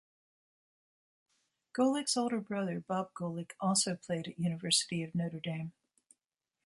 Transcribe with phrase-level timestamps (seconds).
[1.77, 5.73] Golic's older brother, Bob Golic, also played at University of Notre Dame.